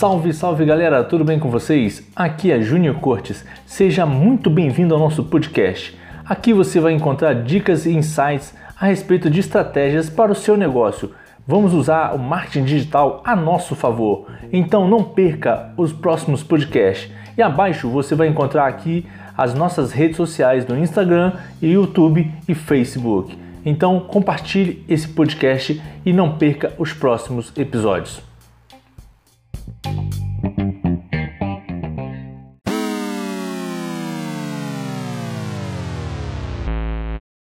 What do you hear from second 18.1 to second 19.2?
vai encontrar aqui